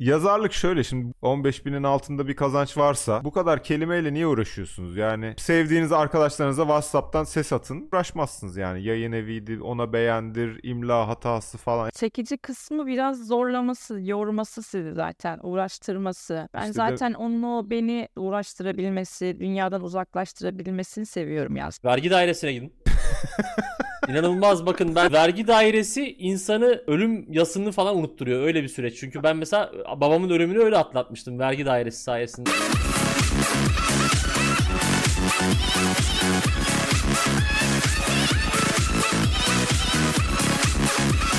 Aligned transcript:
Yazarlık 0.00 0.52
şöyle 0.52 0.84
şimdi 0.84 1.14
15 1.22 1.66
binin 1.66 1.82
altında 1.82 2.28
bir 2.28 2.36
kazanç 2.36 2.76
varsa 2.76 3.24
bu 3.24 3.32
kadar 3.32 3.62
kelimeyle 3.62 4.12
niye 4.12 4.26
uğraşıyorsunuz? 4.26 4.96
Yani 4.96 5.34
sevdiğiniz 5.38 5.92
arkadaşlarınıza 5.92 6.62
WhatsApp'tan 6.62 7.24
ses 7.24 7.52
atın. 7.52 7.88
Uğraşmazsınız 7.92 8.56
yani. 8.56 8.82
Yayın 8.82 9.12
eviydi, 9.12 9.60
ona 9.62 9.92
beğendir, 9.92 10.60
imla 10.62 11.08
hatası 11.08 11.58
falan. 11.58 11.90
Çekici 11.90 12.38
kısmı 12.38 12.86
biraz 12.86 13.26
zorlaması, 13.26 14.00
yorması 14.00 14.62
sizi 14.62 14.92
zaten, 14.92 15.38
uğraştırması. 15.42 16.48
Ben 16.54 16.60
İşte 16.60 16.68
de- 16.68 16.72
zaten 16.72 17.12
onun 17.12 17.42
o 17.42 17.70
beni 17.70 18.08
uğraştırabilmesi, 18.16 19.36
dünyadan 19.40 19.82
uzaklaştırabilmesini 19.82 21.06
seviyorum 21.06 21.56
ya. 21.56 21.68
Vergi 21.84 22.10
dairesine 22.10 22.52
gidin. 22.52 22.72
İnanılmaz 24.10 24.66
bakın 24.66 24.94
ben 24.94 25.12
vergi 25.12 25.46
dairesi 25.46 26.16
insanı 26.18 26.82
ölüm 26.86 27.32
yasını 27.32 27.72
falan 27.72 27.96
unutturuyor 27.96 28.42
öyle 28.42 28.62
bir 28.62 28.68
süreç. 28.68 28.96
Çünkü 29.00 29.22
ben 29.22 29.36
mesela 29.36 29.72
babamın 29.96 30.30
ölümünü 30.30 30.58
öyle 30.58 30.76
atlatmıştım 30.76 31.38
vergi 31.38 31.66
dairesi 31.66 32.02
sayesinde. 32.02 32.50